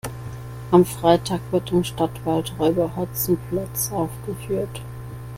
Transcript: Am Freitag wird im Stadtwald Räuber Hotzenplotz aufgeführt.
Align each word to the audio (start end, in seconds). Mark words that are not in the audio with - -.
Am 0.71 0.83
Freitag 0.83 1.41
wird 1.51 1.71
im 1.71 1.83
Stadtwald 1.83 2.53
Räuber 2.57 2.95
Hotzenplotz 2.95 3.91
aufgeführt. 3.91 4.81